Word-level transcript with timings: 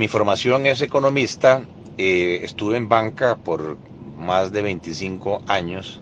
Mi 0.00 0.06
formación 0.06 0.64
es 0.66 0.80
economista, 0.80 1.66
eh, 1.96 2.38
estuve 2.44 2.76
en 2.76 2.88
banca 2.88 3.34
por 3.34 3.76
más 4.16 4.52
de 4.52 4.62
25 4.62 5.42
años 5.48 6.00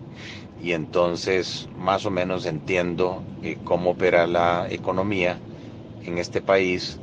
y 0.61 0.73
entonces 0.73 1.67
más 1.79 2.05
o 2.05 2.11
menos 2.11 2.45
entiendo 2.45 3.23
eh, 3.41 3.57
cómo 3.63 3.89
opera 3.89 4.27
la 4.27 4.67
economía 4.69 5.39
en 6.05 6.19
este 6.19 6.41
país 6.41 6.99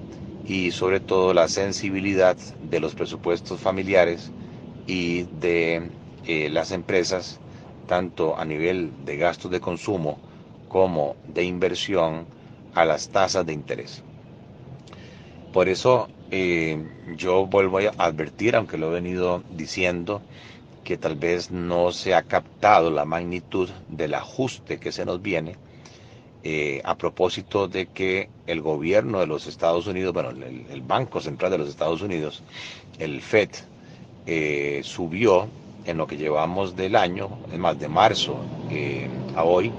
y 0.46 0.70
sobre 0.70 1.00
todo 1.00 1.34
la 1.34 1.48
sensibilidad 1.48 2.36
de 2.62 2.78
los 2.78 2.94
presupuestos 2.94 3.58
familiares 3.58 4.30
y 4.86 5.24
de 5.40 5.90
eh, 6.28 6.48
las 6.48 6.70
empresas, 6.70 7.40
tanto 7.88 8.38
a 8.38 8.44
nivel 8.44 8.92
de 9.04 9.16
gastos 9.16 9.50
de 9.50 9.58
consumo 9.58 10.16
como 10.68 11.16
de 11.26 11.42
inversión, 11.42 12.24
a 12.72 12.84
las 12.84 13.08
tasas 13.08 13.44
de 13.44 13.52
interés. 13.52 14.04
Por 15.54 15.68
eso 15.68 16.08
eh, 16.32 16.84
yo 17.16 17.46
vuelvo 17.46 17.78
a 17.78 17.92
advertir, 18.04 18.56
aunque 18.56 18.76
lo 18.76 18.88
he 18.88 18.94
venido 18.94 19.44
diciendo, 19.50 20.20
que 20.82 20.96
tal 20.96 21.14
vez 21.14 21.52
no 21.52 21.92
se 21.92 22.12
ha 22.12 22.22
captado 22.22 22.90
la 22.90 23.04
magnitud 23.04 23.70
del 23.88 24.14
ajuste 24.14 24.80
que 24.80 24.90
se 24.90 25.04
nos 25.04 25.22
viene 25.22 25.54
eh, 26.42 26.82
a 26.84 26.96
propósito 26.96 27.68
de 27.68 27.86
que 27.86 28.30
el 28.48 28.62
gobierno 28.62 29.20
de 29.20 29.28
los 29.28 29.46
Estados 29.46 29.86
Unidos, 29.86 30.12
bueno, 30.12 30.30
el, 30.30 30.82
Banco 30.82 31.20
Central 31.20 31.52
de 31.52 31.58
los 31.58 31.68
Estados 31.68 32.02
Unidos, 32.02 32.42
el 32.98 33.22
FED, 33.22 33.50
eh, 34.26 34.80
subió 34.82 35.46
en 35.84 35.98
lo 35.98 36.08
que 36.08 36.16
llevamos 36.16 36.74
del 36.74 36.96
año, 36.96 37.28
es 37.52 37.58
más, 37.60 37.78
de 37.78 37.86
marzo 37.86 38.38
a 39.36 39.44
hoy, 39.44 39.70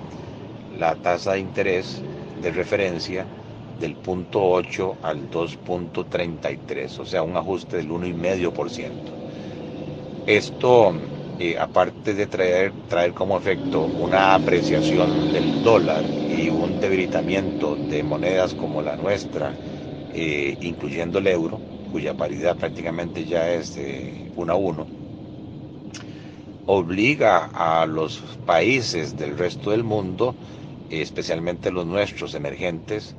la 0.79 0.95
tasa 0.95 1.33
de 1.33 1.39
interés 1.39 2.01
de 2.41 2.51
referencia 2.51 3.25
del 3.79 3.95
punto 3.95 4.43
8 4.43 4.97
al 5.01 5.29
2.33, 5.29 6.99
o 6.99 7.05
sea, 7.05 7.23
un 7.23 7.35
ajuste 7.37 7.77
del 7.77 7.89
1,5%. 7.89 9.19
Esto 10.25 10.93
eh, 11.37 11.57
aparte 11.59 12.13
de 12.13 12.27
traer, 12.27 12.71
traer 12.87 13.13
como 13.13 13.37
efecto 13.37 13.83
una 13.83 14.33
apreciación 14.35 15.31
del 15.33 15.61
dólar 15.61 16.03
y 16.27 16.49
un 16.49 16.79
debilitamiento 16.79 17.75
de 17.75 18.03
monedas 18.03 18.53
como 18.55 18.81
la 18.81 18.95
nuestra, 18.95 19.53
eh, 20.13 20.57
incluyendo 20.61 21.19
el 21.19 21.27
euro, 21.27 21.59
cuya 21.91 22.13
paridad 22.15 22.57
prácticamente 22.57 23.25
ya 23.25 23.49
es 23.51 23.75
de 23.75 24.31
1 24.35 24.53
a 24.53 24.55
1, 24.55 24.87
obliga 26.65 27.45
a 27.53 27.85
los 27.85 28.19
países 28.45 29.17
del 29.17 29.37
resto 29.37 29.71
del 29.71 29.83
mundo, 29.83 30.35
especialmente 30.89 31.71
los 31.71 31.85
nuestros 31.85 32.33
emergentes, 32.33 33.15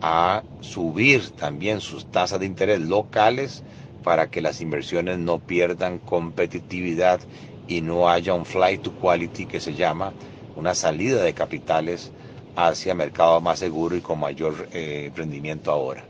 a 0.00 0.42
subir 0.60 1.30
también 1.32 1.80
sus 1.80 2.06
tasas 2.06 2.40
de 2.40 2.46
interés 2.46 2.80
locales 2.80 3.64
para 4.02 4.28
que 4.28 4.40
las 4.40 4.60
inversiones 4.60 5.18
no 5.18 5.38
pierdan 5.40 5.98
competitividad 5.98 7.20
y 7.66 7.80
no 7.80 8.08
haya 8.08 8.34
un 8.34 8.44
flight 8.46 8.82
to 8.82 8.92
quality 8.92 9.46
que 9.46 9.60
se 9.60 9.74
llama 9.74 10.12
una 10.54 10.74
salida 10.74 11.22
de 11.22 11.34
capitales 11.34 12.12
hacia 12.54 12.94
mercado 12.94 13.40
más 13.40 13.58
seguro 13.58 13.96
y 13.96 14.00
con 14.00 14.18
mayor 14.20 14.68
eh, 14.72 15.10
rendimiento 15.14 15.70
ahora. 15.70 16.04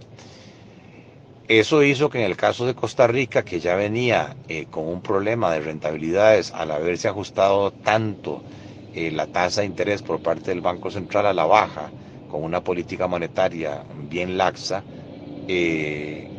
Eso 1.49 1.83
hizo 1.85 2.11
que 2.11 2.19
en 2.19 2.25
el 2.25 2.37
caso 2.37 2.67
de 2.67 2.75
Costa 2.75 3.07
Rica, 3.07 3.45
que 3.45 3.61
ya 3.61 3.77
venía 3.77 4.37
eh, 4.49 4.67
con 4.67 4.89
un 4.89 5.01
problema 5.01 5.53
de 5.53 5.61
rentabilidades 5.61 6.53
al 6.53 6.73
haberse 6.73 7.09
ajustado 7.09 7.73
tanto 7.73 8.45
eh, 8.93 9.11
la 9.13 9.27
tasa 9.29 9.61
de 9.61 9.69
interés 9.69 10.03
por 10.03 10.21
parte 10.21 10.51
del 10.51 10.61
Banco 10.61 10.91
Central 10.91 11.27
a 11.27 11.33
la 11.35 11.45
baja, 11.47 11.95
con 12.31 12.43
una 12.45 12.61
política 12.63 13.07
monetaria 13.07 13.85
bien 14.11 14.37
laxa, 14.37 14.83
que 15.47 16.31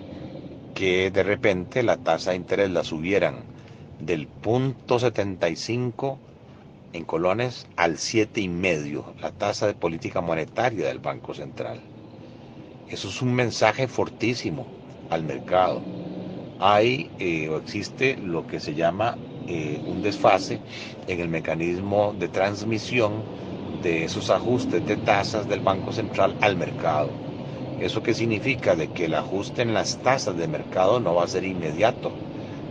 de 1.11 1.23
repente 1.23 1.83
la 1.83 1.97
tasa 1.97 2.31
de 2.31 2.37
interés 2.37 2.69
la 2.69 2.83
subieran 2.83 3.35
del 3.99 4.27
punto 4.27 4.99
75 4.99 6.19
en 6.93 7.05
colones 7.05 7.67
al 7.75 7.97
siete 7.97 8.41
y 8.41 8.47
medio, 8.49 9.13
la 9.21 9.31
tasa 9.31 9.67
de 9.67 9.73
política 9.73 10.21
monetaria 10.21 10.87
del 10.87 10.99
Banco 10.99 11.33
Central. 11.33 11.79
Eso 12.89 13.09
es 13.09 13.21
un 13.21 13.33
mensaje 13.33 13.87
fortísimo 13.87 14.65
al 15.09 15.23
mercado. 15.23 15.81
Hay 16.59 17.11
eh, 17.19 17.49
o 17.49 17.57
existe 17.57 18.17
lo 18.17 18.45
que 18.47 18.59
se 18.59 18.73
llama 18.73 19.17
eh, 19.47 19.81
un 19.85 20.01
desfase 20.01 20.61
en 21.07 21.19
el 21.19 21.29
mecanismo 21.29 22.13
de 22.13 22.29
transmisión 22.29 23.27
de 23.81 24.03
esos 24.05 24.29
ajustes 24.29 24.83
de 24.85 24.97
tasas 24.97 25.47
del 25.47 25.61
Banco 25.61 25.91
Central 25.93 26.35
al 26.39 26.55
mercado. 26.57 27.21
¿Eso 27.77 28.01
qué 28.03 28.13
significa? 28.13 28.75
De 28.75 28.91
que 28.91 29.05
el 29.05 29.13
ajuste 29.15 29.61
en 29.61 29.73
las 29.73 30.01
tasas 30.01 30.35
de 30.35 30.47
mercado 30.47 30.99
no 30.99 31.15
va 31.15 31.23
a 31.25 31.27
ser 31.27 31.43
inmediato, 31.45 32.21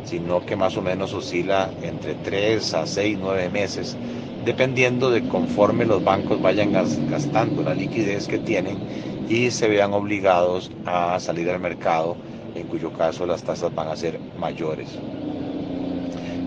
sino 0.03 0.45
que 0.45 0.57
más 0.57 0.77
o 0.77 0.83
menos 0.83 1.13
oscila 1.15 1.75
entre 1.81 2.17
3 2.17 2.75
a 2.75 2.87
6, 2.87 3.19
9 3.19 3.51
meses, 3.51 3.99
dependiendo 4.39 5.11
de 5.11 5.25
conforme 5.27 5.87
los 5.87 6.03
bancos 6.03 6.41
vayan 6.41 6.73
gastando 6.73 7.63
la 7.63 7.75
liquidez 7.75 8.27
que 8.29 8.39
tienen 8.41 8.85
y 9.25 9.51
se 9.51 9.69
vean 9.69 9.93
obligados 9.95 10.71
a 10.85 11.19
salir 11.21 11.51
al 11.51 11.61
mercado, 11.61 12.21
en 12.53 12.67
cuyo 12.67 12.93
caso 12.93 13.27
las 13.27 13.43
tasas 13.45 13.73
van 13.75 13.89
a 13.89 13.97
ser 13.97 14.23
mayores. 14.35 15.03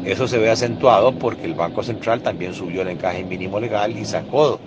Eso 0.06 0.28
se 0.28 0.38
ve 0.38 0.50
acentuado 0.50 1.12
porque 1.18 1.46
el 1.46 1.56
Banco 1.56 1.84
Central 1.84 2.22
también 2.22 2.54
subió 2.54 2.82
el 2.82 2.88
encaje 2.88 3.24
mínimo 3.24 3.60
legal 3.60 3.98
y 3.98 4.06
sacó 4.06 4.60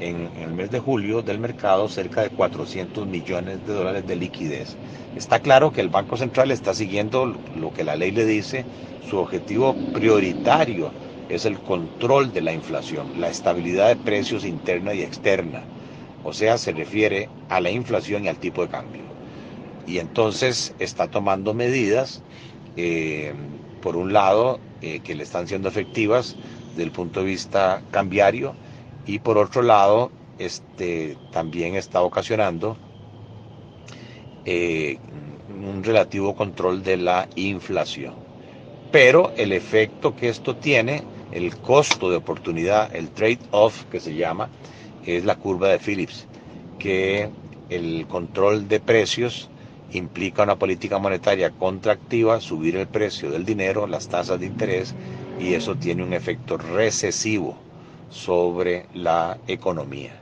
en, 0.00 0.28
el 0.42 0.52
mes 0.52 0.70
de 0.70 0.80
julio 0.80 1.22
del 1.22 1.38
mercado 1.38 1.88
cerca 1.88 2.22
de 2.22 2.30
400 2.30 3.06
millones 3.06 3.64
de 3.66 3.72
dólares 3.72 4.06
de 4.06 4.16
liquidez. 4.16 4.76
Está 5.16 5.38
claro 5.40 5.70
que 5.72 5.80
el 5.80 5.90
Banco 5.90 6.16
Central 6.16 6.50
está 6.50 6.74
siguiendo 6.74 7.26
lo 7.54 7.72
que 7.72 7.84
la 7.84 7.96
ley 7.96 8.10
le 8.10 8.24
dice, 8.24 8.64
su 9.08 9.18
objetivo 9.18 9.74
prioritario 9.92 10.92
es 11.28 11.44
el 11.44 11.60
control 11.60 12.32
de 12.32 12.40
la 12.40 12.52
inflación, 12.52 13.20
la 13.20 13.28
estabilidad 13.28 13.88
de 13.88 13.96
precios 13.96 14.44
interna 14.44 14.94
y 14.94 15.02
externa, 15.02 15.62
o 16.24 16.32
sea, 16.32 16.58
se 16.58 16.72
refiere 16.72 17.28
a 17.48 17.60
la 17.60 17.70
inflación 17.70 18.24
y 18.24 18.28
al 18.28 18.38
tipo 18.38 18.62
de 18.62 18.68
cambio. 18.68 19.02
Y 19.86 19.98
entonces 19.98 20.74
está 20.78 21.06
tomando 21.06 21.54
medidas, 21.54 22.22
eh, 22.76 23.32
por 23.80 23.96
un 23.96 24.12
lado, 24.12 24.60
eh, 24.82 25.00
que 25.00 25.14
le 25.14 25.24
están 25.24 25.46
siendo 25.46 25.68
efectivas 25.68 26.36
desde 26.70 26.84
el 26.84 26.90
punto 26.90 27.20
de 27.20 27.26
vista 27.26 27.82
cambiario, 27.90 28.54
y 29.06 29.18
por 29.18 29.38
otro 29.38 29.62
lado 29.62 30.10
este, 30.38 31.16
también 31.32 31.74
está 31.74 32.02
ocasionando 32.02 32.76
eh, 34.44 34.98
un 35.48 35.84
relativo 35.84 36.34
control 36.34 36.82
de 36.82 36.96
la 36.96 37.28
inflación. 37.34 38.14
Pero 38.90 39.32
el 39.36 39.52
efecto 39.52 40.16
que 40.16 40.28
esto 40.28 40.56
tiene, 40.56 41.02
el 41.32 41.56
costo 41.56 42.10
de 42.10 42.16
oportunidad, 42.16 42.94
el 42.96 43.10
trade-off 43.10 43.84
que 43.84 44.00
se 44.00 44.14
llama, 44.14 44.48
es 45.04 45.24
la 45.24 45.36
curva 45.36 45.68
de 45.68 45.78
Phillips, 45.78 46.26
que 46.78 47.28
el 47.68 48.06
control 48.08 48.66
de 48.66 48.80
precios 48.80 49.49
implica 49.92 50.42
una 50.42 50.56
política 50.56 50.98
monetaria 50.98 51.50
contractiva, 51.50 52.40
subir 52.40 52.76
el 52.76 52.86
precio 52.86 53.30
del 53.30 53.44
dinero, 53.44 53.86
las 53.86 54.08
tasas 54.08 54.38
de 54.38 54.46
interés, 54.46 54.94
y 55.40 55.54
eso 55.54 55.76
tiene 55.76 56.02
un 56.02 56.12
efecto 56.12 56.56
recesivo 56.58 57.56
sobre 58.10 58.86
la 58.94 59.38
economía. 59.46 60.12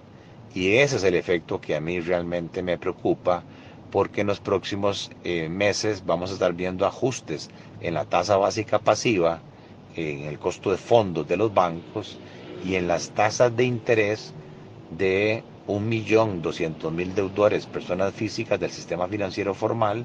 Y 0.55 0.77
ese 0.77 0.97
es 0.97 1.05
el 1.05 1.15
efecto 1.15 1.61
que 1.61 1.77
a 1.77 1.81
mí 1.81 2.01
realmente 2.01 2.62
me 2.62 2.78
preocupa 2.78 3.43
porque 3.91 4.21
en 4.21 4.27
los 4.27 4.41
próximos 4.41 5.11
eh, 5.25 5.49
meses 5.49 6.05
vamos 6.05 6.31
a 6.31 6.34
estar 6.34 6.53
viendo 6.53 6.87
ajustes 6.87 7.51
en 7.81 7.95
la 7.95 8.05
tasa 8.05 8.37
básica 8.37 8.78
pasiva, 8.78 9.41
en 9.97 10.23
el 10.25 10.39
costo 10.39 10.71
de 10.71 10.77
fondos 10.77 11.27
de 11.27 11.37
los 11.37 11.53
bancos 11.53 12.19
y 12.65 12.75
en 12.75 12.87
las 12.89 13.11
tasas 13.11 13.57
de 13.57 13.65
interés 13.65 14.33
de 14.97 15.43
1.200.000 15.69 17.15
deudores, 17.15 17.67
personas 17.67 18.15
físicas 18.15 18.59
del 18.59 18.71
sistema 18.71 19.06
financiero 19.06 19.55
formal 19.55 20.05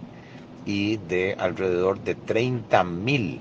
y 0.66 0.98
de 0.98 1.36
alrededor 1.40 2.00
de 2.04 2.18
30.000 2.18 3.40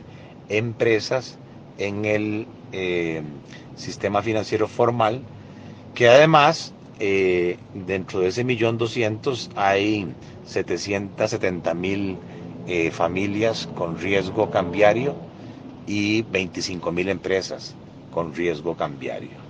empresas 0.49 1.37
en 1.79 2.05
el 2.05 2.47
eh, 2.73 3.23
sistema 3.75 4.23
financiero 4.23 4.69
formal, 4.69 5.21
que 5.95 6.09
además 6.09 6.73
eh, 7.01 7.59
dentro 7.75 8.21
de 8.21 8.29
ese 8.29 8.45
millón 8.45 8.79
doscientos 8.79 9.51
hay 9.57 10.07
770 10.47 11.75
mil 11.75 12.17
eh, 12.69 12.93
familias 12.93 13.69
con 13.75 13.99
riesgo 13.99 14.49
cambiario 14.51 15.17
y 15.89 16.23
25 16.23 16.93
mil 16.93 17.09
empresas 17.09 17.75
con 18.13 18.33
riesgo 18.33 18.77
cambiario. 18.77 19.42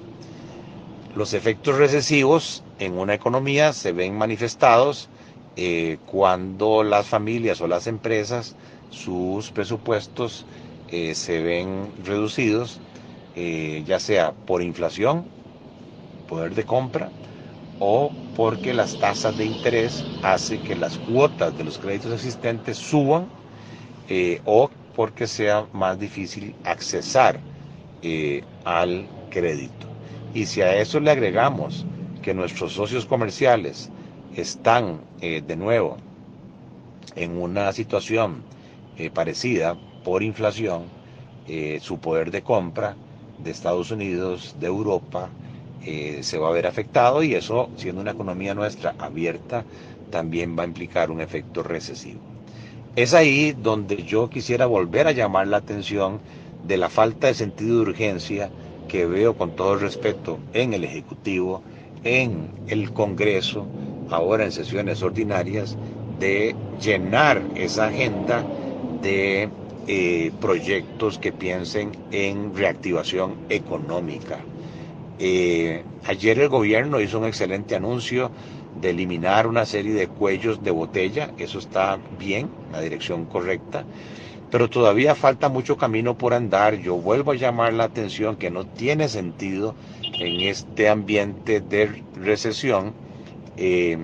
Los 1.14 1.32
efectos 1.32 1.76
recesivos 1.78 2.64
en 2.78 2.98
una 2.98 3.14
economía 3.14 3.72
se 3.72 3.92
ven 3.92 4.16
manifestados 4.16 5.10
eh, 5.56 5.98
cuando 6.04 6.82
las 6.84 7.06
familias 7.08 7.60
o 7.60 7.66
las 7.68 7.86
empresas, 7.86 8.56
sus 8.88 9.52
presupuestos 9.52 10.46
se 11.14 11.40
ven 11.42 11.94
reducidos 11.96 12.82
eh, 13.34 13.82
ya 13.86 14.00
sea 14.00 14.36
por 14.44 14.62
inflación, 14.62 15.32
poder 16.26 16.54
de 16.54 16.64
compra, 16.64 17.14
o 17.78 18.16
porque 18.32 18.74
las 18.74 18.98
tasas 18.98 19.36
de 19.36 19.46
interés 19.46 20.08
hacen 20.20 20.62
que 20.62 20.76
las 20.76 20.98
cuotas 20.98 21.54
de 21.56 21.64
los 21.64 21.78
créditos 21.78 22.12
existentes 22.12 22.78
suban 22.78 23.32
eh, 24.08 24.40
o 24.44 24.70
porque 24.92 25.26
sea 25.28 25.68
más 25.72 25.98
difícil 25.98 26.58
accesar 26.64 27.46
eh, 28.02 28.42
al 28.64 29.12
crédito. 29.30 29.91
Y 30.34 30.46
si 30.46 30.62
a 30.62 30.76
eso 30.76 31.00
le 31.00 31.10
agregamos 31.10 31.86
que 32.22 32.34
nuestros 32.34 32.72
socios 32.72 33.06
comerciales 33.06 33.90
están 34.36 35.00
eh, 35.20 35.42
de 35.46 35.56
nuevo 35.56 35.98
en 37.14 37.36
una 37.36 37.72
situación 37.72 38.42
parecida 39.14 39.76
por 40.04 40.22
inflación, 40.22 40.82
su 41.80 41.98
poder 41.98 42.30
de 42.30 42.42
compra 42.42 42.94
de 43.42 43.50
Estados 43.50 43.90
Unidos, 43.90 44.54
de 44.60 44.66
Europa, 44.66 45.28
se 45.82 46.38
va 46.38 46.48
a 46.48 46.52
ver 46.52 46.66
afectado 46.66 47.22
y 47.22 47.34
eso, 47.34 47.70
siendo 47.76 48.00
una 48.00 48.12
economía 48.12 48.54
nuestra 48.54 48.94
abierta, 48.98 49.64
también 50.10 50.56
va 50.56 50.62
a 50.62 50.66
implicar 50.66 51.10
un 51.10 51.20
efecto 51.20 51.62
recesivo. 51.62 52.20
Es 52.94 53.14
ahí 53.14 53.52
donde 53.52 54.02
yo 54.04 54.28
quisiera 54.28 54.66
volver 54.66 55.06
a 55.06 55.12
llamar 55.12 55.48
la 55.48 55.56
atención 55.58 56.20
de 56.62 56.76
la 56.76 56.88
falta 56.88 57.26
de 57.26 57.34
sentido 57.34 57.76
de 57.76 57.82
urgencia 57.90 58.50
que 58.92 59.06
veo 59.06 59.34
con 59.34 59.56
todo 59.56 59.76
respeto 59.76 60.38
en 60.52 60.74
el 60.74 60.84
Ejecutivo, 60.84 61.62
en 62.04 62.50
el 62.68 62.92
Congreso, 62.92 63.66
ahora 64.10 64.44
en 64.44 64.52
sesiones 64.52 65.02
ordinarias, 65.02 65.78
de 66.20 66.54
llenar 66.78 67.40
esa 67.54 67.86
agenda 67.86 68.44
de 69.00 69.48
eh, 69.86 70.30
proyectos 70.42 71.18
que 71.18 71.32
piensen 71.32 71.92
en 72.10 72.54
reactivación 72.54 73.36
económica. 73.48 74.40
Eh, 75.18 75.82
ayer 76.04 76.38
el 76.40 76.50
gobierno 76.50 77.00
hizo 77.00 77.18
un 77.18 77.24
excelente 77.24 77.74
anuncio 77.74 78.30
de 78.78 78.90
eliminar 78.90 79.46
una 79.46 79.64
serie 79.64 79.94
de 79.94 80.08
cuellos 80.08 80.62
de 80.62 80.70
botella, 80.70 81.30
eso 81.38 81.60
está 81.60 81.98
bien, 82.18 82.50
la 82.70 82.82
dirección 82.82 83.24
correcta, 83.24 83.86
pero 84.52 84.68
todavía 84.68 85.14
falta 85.14 85.48
mucho 85.48 85.78
camino 85.78 86.18
por 86.18 86.34
andar. 86.34 86.74
Yo 86.74 86.96
vuelvo 86.96 87.32
a 87.32 87.36
llamar 87.36 87.72
la 87.72 87.84
atención 87.84 88.36
que 88.36 88.50
no 88.50 88.66
tiene 88.66 89.08
sentido 89.08 89.74
en 90.02 90.42
este 90.42 90.90
ambiente 90.90 91.62
de 91.62 92.04
recesión 92.16 92.92
eh, 93.56 93.96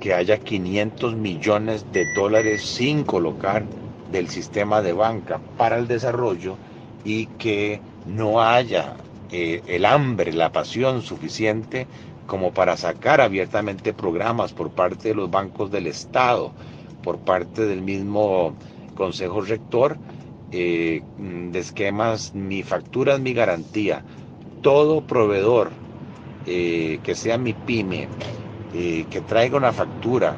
que 0.00 0.12
haya 0.12 0.36
500 0.36 1.16
millones 1.16 1.86
de 1.92 2.12
dólares 2.12 2.62
sin 2.62 3.04
colocar 3.04 3.64
del 4.12 4.28
sistema 4.28 4.82
de 4.82 4.92
banca 4.92 5.40
para 5.56 5.78
el 5.78 5.88
desarrollo 5.88 6.56
y 7.02 7.24
que 7.38 7.80
no 8.04 8.42
haya 8.42 8.96
eh, 9.32 9.62
el 9.66 9.86
hambre, 9.86 10.34
la 10.34 10.52
pasión 10.52 11.00
suficiente 11.00 11.86
como 12.26 12.52
para 12.52 12.76
sacar 12.76 13.22
abiertamente 13.22 13.94
programas 13.94 14.52
por 14.52 14.72
parte 14.72 15.08
de 15.08 15.14
los 15.14 15.30
bancos 15.30 15.70
del 15.70 15.86
Estado, 15.86 16.52
por 17.02 17.16
parte 17.16 17.64
del 17.64 17.80
mismo 17.80 18.54
Consejo 19.00 19.40
Rector, 19.42 20.00
eh, 20.50 21.04
de 21.54 21.58
esquemas, 21.66 22.34
mi 22.34 22.62
factura 22.62 23.14
es 23.14 23.20
mi 23.20 23.32
garantía. 23.34 24.04
Todo 24.60 25.06
proveedor 25.06 25.66
eh, 26.44 27.00
que 27.04 27.14
sea 27.14 27.38
mi 27.38 27.54
pyme, 27.54 28.10
eh, 28.72 29.06
que 29.10 29.22
traiga 29.22 29.56
una 29.56 29.72
factura 29.72 30.30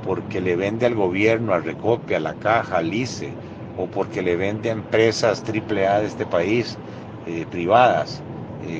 porque 0.00 0.40
le 0.40 0.56
vende 0.56 0.86
al 0.86 0.94
gobierno, 0.94 1.54
al 1.54 1.64
Recopia, 1.64 2.16
a 2.18 2.20
la 2.20 2.34
Caja, 2.34 2.78
al 2.78 2.92
ICE, 2.94 3.38
o 3.74 3.88
porque 3.90 4.22
le 4.22 4.36
vende 4.36 4.70
a 4.70 4.72
empresas 4.72 5.42
AAA 5.44 6.00
de 6.00 6.06
este 6.06 6.26
país, 6.26 6.80
privadas, 7.50 8.24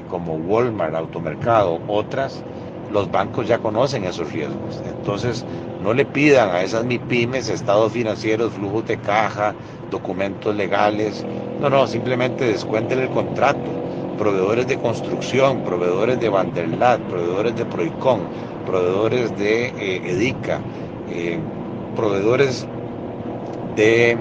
como 0.06 0.37
Walmart, 0.37 0.94
Automercado, 0.94 1.82
otras, 1.87 2.44
los 2.93 3.11
bancos 3.11 3.46
ya 3.46 3.58
conocen 3.58 4.05
esos 4.05 4.32
riesgos. 4.32 4.82
Entonces, 4.87 5.44
no 5.82 5.93
le 5.93 6.05
pidan 6.05 6.50
a 6.50 6.62
esas 6.62 6.85
MIPIMES 6.85 7.49
estados 7.49 7.93
financieros, 7.93 8.52
flujos 8.52 8.87
de 8.87 8.99
caja, 8.99 9.55
documentos 9.90 10.55
legales. 10.55 11.25
No, 11.61 11.70
no, 11.70 11.87
simplemente 11.87 12.44
descuenten 12.44 13.00
el 13.00 13.11
contrato. 13.11 13.70
Proveedores 14.19 14.67
de 14.67 14.76
construcción, 14.79 15.62
proveedores 15.62 16.19
de 16.19 16.29
Vanderlat, 16.29 17.00
proveedores 17.02 17.55
de 17.55 17.64
Proicon, 17.64 18.20
proveedores 18.67 19.37
de 19.38 19.67
eh, 19.67 20.02
Edica, 20.11 20.61
eh, 21.11 21.38
proveedores 21.94 22.67
de 23.76 24.19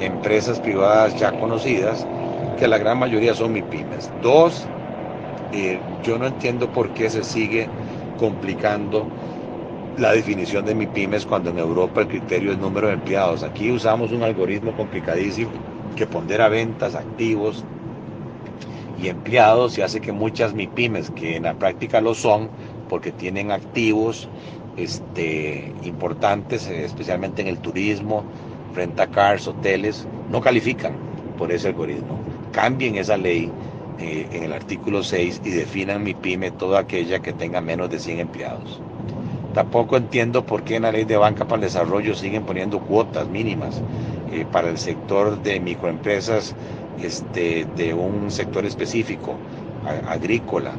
empresas 0.00 0.60
privadas 0.60 1.18
ya 1.18 1.32
conocidas, 1.32 2.06
que 2.58 2.68
la 2.68 2.76
gran 2.78 2.98
mayoría 2.98 3.34
son 3.34 3.52
MIPIMES. 3.52 4.10
Dos, 4.22 4.66
eh, 5.52 5.80
yo 6.02 6.18
no 6.18 6.26
entiendo 6.26 6.70
por 6.70 6.90
qué 6.90 7.08
se 7.08 7.24
sigue 7.24 7.68
complicando 8.18 9.06
la 9.96 10.12
definición 10.12 10.64
de 10.64 10.74
MIPIMES 10.74 11.24
cuando 11.24 11.50
en 11.50 11.58
Europa 11.58 12.02
el 12.02 12.08
criterio 12.08 12.52
es 12.52 12.58
número 12.58 12.88
de 12.88 12.94
empleados. 12.94 13.42
Aquí 13.42 13.70
usamos 13.70 14.12
un 14.12 14.22
algoritmo 14.22 14.72
complicadísimo 14.74 15.50
que 15.96 16.06
pondera 16.06 16.48
ventas, 16.48 16.94
activos 16.94 17.64
y 19.02 19.08
empleados 19.08 19.78
y 19.78 19.82
hace 19.82 20.00
que 20.00 20.12
muchas 20.12 20.54
MIPIMES, 20.54 21.10
que 21.10 21.36
en 21.36 21.44
la 21.44 21.54
práctica 21.54 22.00
lo 22.00 22.14
son, 22.14 22.50
porque 22.88 23.12
tienen 23.12 23.50
activos 23.50 24.28
este, 24.76 25.72
importantes, 25.82 26.66
especialmente 26.68 27.42
en 27.42 27.48
el 27.48 27.58
turismo, 27.58 28.24
renta 28.74 29.06
cars, 29.08 29.48
hoteles, 29.48 30.06
no 30.30 30.40
califican 30.40 30.92
por 31.36 31.50
ese 31.52 31.68
algoritmo. 31.68 32.18
Cambien 32.52 32.96
esa 32.96 33.16
ley 33.16 33.50
eh, 33.98 34.28
en 34.32 34.44
el 34.44 34.52
artículo 34.52 35.02
6 35.02 35.42
y 35.44 35.50
definan 35.50 36.02
mi 36.02 36.14
pyme 36.14 36.50
toda 36.50 36.80
aquella 36.80 37.20
que 37.20 37.32
tenga 37.32 37.60
menos 37.60 37.90
de 37.90 37.98
100 37.98 38.20
empleados. 38.20 38.80
Tampoco 39.54 39.96
entiendo 39.96 40.44
por 40.44 40.62
qué 40.62 40.76
en 40.76 40.82
la 40.82 40.92
ley 40.92 41.04
de 41.04 41.16
banca 41.16 41.44
para 41.44 41.56
el 41.56 41.62
desarrollo 41.62 42.14
siguen 42.14 42.44
poniendo 42.44 42.78
cuotas 42.80 43.28
mínimas 43.28 43.82
eh, 44.30 44.44
para 44.52 44.68
el 44.68 44.78
sector 44.78 45.42
de 45.42 45.58
microempresas 45.58 46.54
este, 47.02 47.66
de 47.76 47.94
un 47.94 48.30
sector 48.30 48.64
específico, 48.66 49.34
agrícola. 50.06 50.72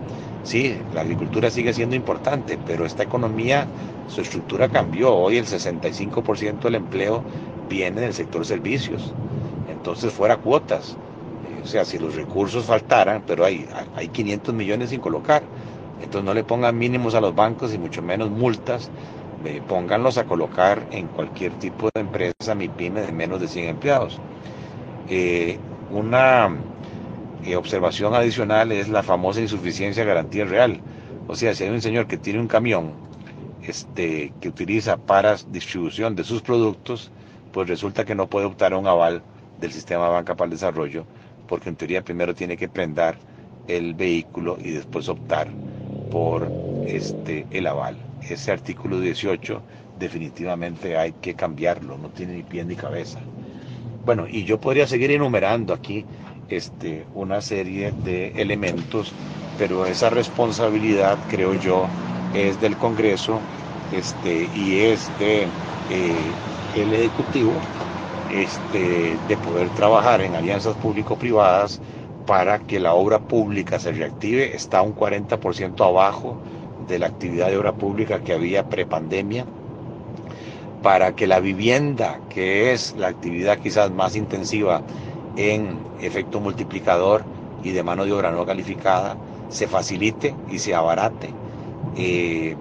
Sí, 0.43 0.77
la 0.93 1.01
agricultura 1.01 1.51
sigue 1.51 1.73
siendo 1.73 1.95
importante, 1.95 2.57
pero 2.65 2.85
esta 2.85 3.03
economía, 3.03 3.67
su 4.07 4.21
estructura 4.21 4.69
cambió. 4.69 5.13
Hoy 5.13 5.37
el 5.37 5.45
65% 5.45 6.61
del 6.61 6.75
empleo 6.75 7.23
viene 7.67 8.01
del 8.01 8.13
sector 8.13 8.45
servicios. 8.45 9.13
Entonces, 9.67 10.13
fuera 10.13 10.37
cuotas. 10.37 10.97
O 11.63 11.67
sea, 11.67 11.85
si 11.85 11.99
los 11.99 12.15
recursos 12.15 12.65
faltaran, 12.65 13.23
pero 13.25 13.45
hay, 13.45 13.67
hay 13.95 14.07
500 14.07 14.53
millones 14.53 14.89
sin 14.89 14.99
colocar, 14.99 15.43
entonces 16.01 16.23
no 16.23 16.33
le 16.33 16.43
pongan 16.43 16.77
mínimos 16.77 17.15
a 17.15 17.21
los 17.21 17.35
bancos 17.35 17.73
y 17.73 17.77
mucho 17.77 18.01
menos 18.01 18.29
multas, 18.29 18.89
eh, 19.45 19.61
pónganlos 19.67 20.17
a 20.17 20.25
colocar 20.25 20.85
en 20.91 21.07
cualquier 21.07 21.53
tipo 21.53 21.89
de 21.93 22.01
empresa, 22.01 22.55
mi 22.55 22.67
pyme 22.67 23.01
de 23.01 23.11
menos 23.11 23.39
de 23.39 23.47
100 23.47 23.69
empleados. 23.69 24.19
Eh, 25.09 25.57
una 25.91 26.49
eh, 27.45 27.55
observación 27.55 28.13
adicional 28.13 28.71
es 28.71 28.89
la 28.89 29.03
famosa 29.03 29.41
insuficiencia 29.41 30.03
de 30.03 30.09
garantía 30.09 30.45
real. 30.45 30.81
O 31.27 31.35
sea, 31.35 31.53
si 31.53 31.63
hay 31.63 31.69
un 31.69 31.81
señor 31.81 32.07
que 32.07 32.17
tiene 32.17 32.39
un 32.39 32.47
camión 32.47 32.93
este, 33.65 34.33
que 34.41 34.49
utiliza 34.49 34.97
para 34.97 35.35
distribución 35.51 36.15
de 36.15 36.23
sus 36.23 36.41
productos, 36.41 37.11
pues 37.51 37.67
resulta 37.67 38.05
que 38.05 38.15
no 38.15 38.27
puede 38.27 38.45
optar 38.45 38.73
a 38.73 38.77
un 38.77 38.87
aval 38.87 39.21
del 39.59 39.71
sistema 39.71 40.09
banca 40.09 40.35
para 40.35 40.45
el 40.45 40.51
desarrollo 40.51 41.05
porque 41.49 41.69
en 41.69 41.75
teoría 41.75 42.03
primero 42.03 42.35
tiene 42.35 42.55
que 42.55 42.69
prendar 42.69 43.17
el 43.67 43.95
vehículo 43.95 44.57
y 44.63 44.69
después 44.69 45.09
optar 45.09 45.47
por 46.11 46.47
este, 46.87 47.47
el 47.51 47.67
aval. 47.67 47.97
Ese 48.21 48.51
artículo 48.51 48.99
18 48.99 49.61
definitivamente 49.99 50.95
hay 50.95 51.11
que 51.13 51.33
cambiarlo, 51.35 51.97
no 51.97 52.09
tiene 52.09 52.35
ni 52.35 52.43
pie 52.43 52.63
ni 52.63 52.75
cabeza. 52.75 53.19
Bueno, 54.05 54.27
y 54.27 54.43
yo 54.43 54.59
podría 54.59 54.87
seguir 54.87 55.11
enumerando 55.11 55.73
aquí 55.73 56.05
este, 56.49 57.05
una 57.15 57.41
serie 57.41 57.91
de 57.91 58.29
elementos, 58.35 59.13
pero 59.57 59.85
esa 59.85 60.09
responsabilidad, 60.09 61.19
creo 61.27 61.55
yo, 61.55 61.87
es 62.31 62.59
del 62.59 62.77
Congreso 62.77 63.41
este, 63.91 64.49
y 64.53 64.79
es 64.79 65.15
de 65.17 65.51
eh, 65.89 66.35
el 66.75 66.93
Ejecutivo 66.93 67.61
este, 68.29 69.17
de 69.27 69.37
poder 69.37 69.69
trabajar 69.71 70.21
en 70.21 70.35
alianzas 70.35 70.75
público-privadas 70.75 71.81
para 72.25 72.59
que 72.59 72.79
la 72.79 72.93
obra 72.93 73.19
pública 73.19 73.79
se 73.79 73.91
reactive. 73.91 74.55
Está 74.55 74.81
un 74.81 74.95
40% 74.95 75.85
abajo 75.85 76.37
de 76.87 76.99
la 76.99 77.07
actividad 77.07 77.47
de 77.49 77.57
obra 77.57 77.73
pública 77.73 78.19
que 78.19 78.33
había 78.33 78.69
prepandemia. 78.69 79.45
Para 80.83 81.13
que 81.13 81.27
la 81.27 81.39
vivienda, 81.39 82.19
que 82.29 82.71
es 82.71 82.95
la 82.95 83.07
actividad 83.07 83.57
quizás 83.57 83.91
más 83.91 84.15
intensiva 84.15 84.81
en 85.35 85.79
efecto 85.99 86.39
multiplicador 86.39 87.23
y 87.63 87.71
de 87.71 87.83
mano 87.83 88.05
de 88.05 88.13
obra 88.13 88.31
no 88.31 88.45
calificada, 88.45 89.17
se 89.49 89.67
facilite 89.67 90.35
y 90.49 90.59
se 90.59 90.73
abarate. 90.73 91.33
Eh, 91.97 92.55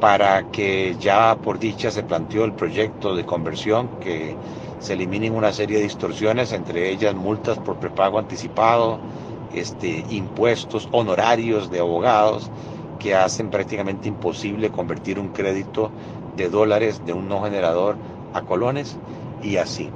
para 0.00 0.50
que 0.50 0.96
ya 0.98 1.36
por 1.36 1.60
dicha 1.60 1.90
se 1.92 2.02
planteó 2.02 2.44
el 2.44 2.52
proyecto 2.52 3.14
de 3.14 3.24
conversión 3.24 3.88
que 4.00 4.34
se 4.82 4.94
eliminen 4.94 5.34
una 5.34 5.52
serie 5.52 5.78
de 5.78 5.84
distorsiones, 5.84 6.52
entre 6.52 6.90
ellas 6.90 7.14
multas 7.14 7.58
por 7.60 7.78
prepago 7.78 8.18
anticipado, 8.18 9.02
este, 9.48 10.04
impuestos, 10.08 10.88
honorarios 10.90 11.70
de 11.70 11.78
abogados 11.80 12.50
que 12.98 13.14
hacen 13.14 13.50
prácticamente 13.50 14.08
imposible 14.08 14.70
convertir 14.70 15.18
un 15.20 15.30
crédito 15.30 15.94
de 16.32 16.48
dólares 16.50 17.04
de 17.04 17.12
un 17.12 17.28
no 17.28 17.42
generador 17.44 18.00
a 18.32 18.42
colones 18.44 19.00
y 19.40 19.56
así. 19.58 19.94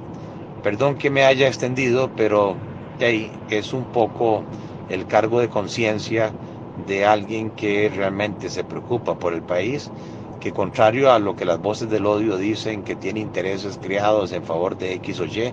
Perdón 0.60 0.96
que 0.96 1.10
me 1.10 1.24
haya 1.24 1.48
extendido, 1.48 2.12
pero 2.14 2.62
ahí 3.00 3.40
es 3.48 3.72
un 3.72 3.86
poco 3.88 4.48
el 4.86 5.06
cargo 5.06 5.40
de 5.40 5.48
conciencia 5.48 6.36
de 6.74 7.04
alguien 7.06 7.50
que 7.52 7.90
realmente 7.94 8.50
se 8.50 8.64
preocupa 8.64 9.18
por 9.18 9.32
el 9.34 9.42
país, 9.44 9.92
que 10.40 10.52
contrario 10.52 11.12
a 11.12 11.18
lo 11.18 11.34
que 11.34 11.44
las 11.44 11.60
voces 11.60 11.88
del 11.88 12.06
odio 12.06 12.36
dicen, 12.36 12.82
que 12.84 12.96
tiene 12.96 13.20
intereses 13.20 13.78
creados 13.78 14.32
en 14.32 14.44
favor 14.44 14.76
de 14.76 14.94
X 14.94 15.20
o 15.20 15.24
Y, 15.26 15.52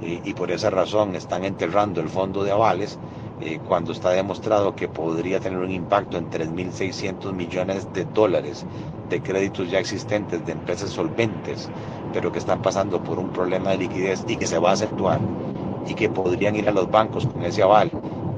y, 0.00 0.32
por 0.34 0.50
esa 0.50 0.70
razón 0.70 1.14
están 1.14 1.44
enterrando 1.44 2.00
el 2.00 2.08
fondo 2.08 2.42
de 2.42 2.52
avales, 2.52 2.98
eh, 3.42 3.58
cuando 3.66 3.92
está 3.92 4.10
demostrado 4.10 4.74
que 4.74 4.88
podría 4.88 5.40
tener 5.40 5.58
un 5.58 5.70
impacto 5.70 6.16
en 6.16 6.30
3.600 6.30 7.32
millones 7.34 7.92
de 7.92 8.04
dólares 8.06 8.64
de 9.10 9.20
créditos 9.20 9.70
ya 9.70 9.78
existentes 9.78 10.44
de 10.44 10.52
empresas 10.52 10.90
solventes, 10.90 11.68
pero 12.12 12.32
que 12.32 12.38
están 12.38 12.62
pasando 12.62 13.02
por 13.02 13.18
un 13.18 13.30
problema 13.30 13.70
de 13.70 13.78
liquidez 13.78 14.24
y 14.26 14.36
que 14.36 14.46
se 14.46 14.58
va 14.58 14.70
a 14.70 14.74
acentuar 14.74 15.20
y 15.86 15.94
que 15.94 16.08
podrían 16.08 16.56
ir 16.56 16.68
a 16.68 16.72
los 16.72 16.90
bancos 16.90 17.26
con 17.26 17.44
ese 17.44 17.62
aval 17.62 17.90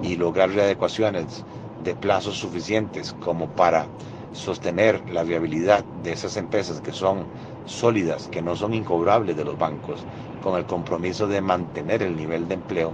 y 0.02 0.16
lograr 0.16 0.50
readecuaciones 0.50 1.44
de 1.84 1.94
plazos 1.94 2.38
suficientes 2.38 3.12
como 3.12 3.48
para 3.48 3.86
sostener 4.32 5.02
la 5.10 5.24
viabilidad 5.24 5.84
de 5.84 6.12
esas 6.12 6.36
empresas 6.36 6.80
que 6.80 6.92
son 6.92 7.26
sólidas, 7.64 8.28
que 8.28 8.42
no 8.42 8.56
son 8.56 8.74
incobrables 8.74 9.36
de 9.36 9.44
los 9.44 9.56
bancos, 9.58 10.00
con 10.42 10.58
el 10.58 10.66
compromiso 10.66 11.28
de 11.28 11.40
mantener 11.40 12.02
el 12.02 12.16
nivel 12.16 12.48
de 12.48 12.54
empleo, 12.54 12.92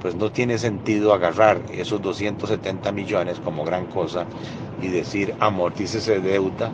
pues 0.00 0.14
no 0.14 0.30
tiene 0.30 0.58
sentido 0.58 1.12
agarrar 1.12 1.62
esos 1.68 2.00
270 2.00 2.92
millones 2.92 3.40
como 3.40 3.64
gran 3.64 3.86
cosa 3.86 4.26
y 4.80 4.88
decir 4.88 5.34
amortícese 5.38 6.20
deuda 6.20 6.70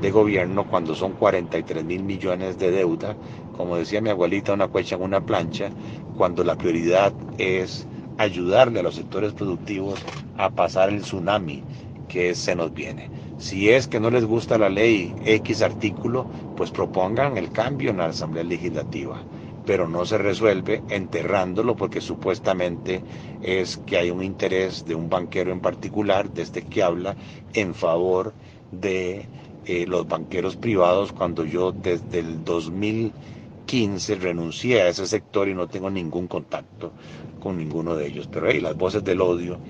de 0.00 0.10
gobierno 0.10 0.64
cuando 0.66 0.94
son 0.94 1.12
43 1.14 1.84
mil 1.84 2.02
millones 2.02 2.58
de 2.58 2.70
deuda, 2.70 3.16
como 3.52 3.76
decía 3.76 4.00
mi 4.00 4.10
abuelita, 4.10 4.52
una 4.52 4.68
cuecha 4.68 4.96
en 4.96 5.02
una 5.02 5.20
plancha, 5.20 5.70
cuando 6.16 6.44
la 6.44 6.56
prioridad 6.56 7.14
es 7.38 7.86
ayudarle 8.16 8.80
a 8.80 8.82
los 8.82 8.94
sectores 8.96 9.32
productivos 9.32 10.00
a 10.34 10.50
pasar 10.50 10.88
el 10.90 11.02
tsunami 11.02 11.62
que 12.08 12.34
se 12.34 12.54
nos 12.54 12.72
viene. 12.72 13.10
Si 13.46 13.68
es 13.70 13.88
que 13.88 13.98
no 14.00 14.10
les 14.10 14.24
gusta 14.24 14.56
la 14.58 14.68
ley 14.70 15.14
X 15.24 15.62
artículo, 15.62 16.28
pues 16.54 16.70
propongan 16.70 17.36
el 17.36 17.50
cambio 17.50 17.90
en 17.90 17.96
la 17.98 18.06
Asamblea 18.06 18.44
Legislativa, 18.44 19.26
pero 19.64 19.88
no 19.88 20.04
se 20.06 20.16
resuelve 20.18 20.84
enterrándolo 20.88 21.74
porque 21.76 22.00
supuestamente 22.00 23.04
es 23.40 23.78
que 23.78 23.96
hay 23.98 24.10
un 24.10 24.22
interés 24.22 24.84
de 24.84 24.94
un 24.94 25.08
banquero 25.08 25.50
en 25.52 25.60
particular, 25.60 26.28
desde 26.30 26.42
este 26.42 26.62
que 26.62 26.82
habla, 26.84 27.16
en 27.52 27.74
favor 27.74 28.36
de 28.70 29.28
eh, 29.64 29.86
los 29.86 30.06
banqueros 30.06 30.56
privados 30.56 31.12
cuando 31.12 31.44
yo 31.44 31.72
desde 31.72 32.20
el 32.20 32.44
2015 32.44 34.14
renuncié 34.16 34.82
a 34.82 34.88
ese 34.88 35.06
sector 35.06 35.48
y 35.48 35.54
no 35.54 35.68
tengo 35.68 35.90
ningún 35.90 36.28
contacto 36.28 36.94
con 37.40 37.56
ninguno 37.56 37.96
de 37.96 38.06
ellos. 38.06 38.28
Pero 38.28 38.48
hey, 38.48 38.60
las 38.60 38.76
voces 38.76 39.02
del 39.04 39.20
odio 39.20 39.60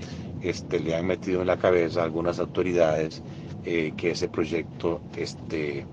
este, 0.40 0.80
le 0.80 0.94
han 0.94 1.06
metido 1.06 1.40
en 1.40 1.46
la 1.46 1.56
cabeza 1.56 2.00
a 2.00 2.04
algunas 2.04 2.38
autoridades 2.38 3.22
eh, 3.64 3.92
que 3.96 4.10
ese 4.10 4.28
proyecto 4.28 5.00
este, 5.16 5.86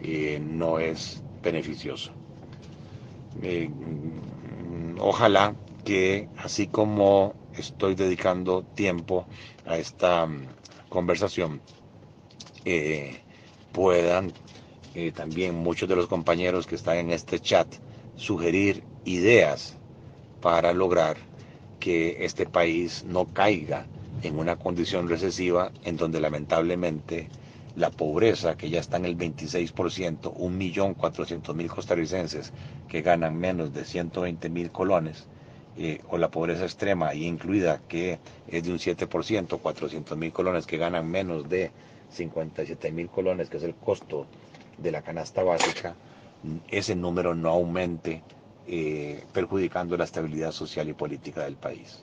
eh, 0.00 0.40
no 0.40 0.78
es 0.78 1.22
beneficioso. 1.42 2.12
Eh, 3.42 3.70
ojalá 4.98 5.54
que 5.84 6.28
así 6.38 6.66
como 6.66 7.34
estoy 7.56 7.94
dedicando 7.94 8.62
tiempo 8.74 9.26
a 9.66 9.76
esta 9.76 10.26
mm, 10.26 10.46
conversación, 10.88 11.60
puedan 13.72 14.32
también 15.14 15.54
muchos 15.54 15.88
de 15.88 15.96
los 15.96 16.06
compañeros 16.08 16.66
que 16.66 16.74
están 16.74 16.98
en 16.98 17.10
este 17.10 17.38
chat 17.40 17.66
sugerir 18.16 18.82
ideas 19.04 19.74
para 20.42 20.72
lograr 20.72 21.16
que 21.78 22.24
este 22.24 22.44
país 22.46 23.04
no 23.04 23.24
caiga 23.26 23.86
en 24.22 24.38
una 24.38 24.56
condición 24.56 25.08
recesiva 25.08 25.72
en 25.84 25.96
donde 25.96 26.20
lamentablemente 26.20 27.28
la 27.76 27.90
pobreza, 27.90 28.56
que 28.56 28.68
ya 28.68 28.80
está 28.80 28.96
en 28.96 29.06
el 29.06 29.16
26%, 29.16 30.34
1.400.000 30.34 31.68
costarricenses 31.68 32.52
que 32.88 33.02
ganan 33.02 33.38
menos 33.38 33.72
de 33.72 33.82
120.000 33.82 34.70
colones, 34.70 35.26
eh, 35.76 36.00
o 36.08 36.18
la 36.18 36.28
pobreza 36.28 36.64
extrema, 36.64 37.08
ahí 37.08 37.24
incluida 37.24 37.80
que 37.88 38.18
es 38.48 38.64
de 38.64 38.72
un 38.72 38.78
7%, 38.78 39.60
400.000 39.60 40.32
colones 40.32 40.66
que 40.66 40.78
ganan 40.78 41.08
menos 41.08 41.48
de 41.48 41.70
57.000 42.16 43.08
colones, 43.08 43.48
que 43.48 43.58
es 43.58 43.62
el 43.62 43.74
costo 43.74 44.26
de 44.78 44.90
la 44.90 45.02
canasta 45.02 45.42
básica, 45.42 45.94
ese 46.70 46.96
número 46.96 47.34
no 47.34 47.50
aumente, 47.50 48.22
eh, 48.66 49.22
perjudicando 49.32 49.96
la 49.96 50.04
estabilidad 50.04 50.52
social 50.52 50.88
y 50.88 50.92
política 50.92 51.44
del 51.44 51.56
país. 51.56 52.02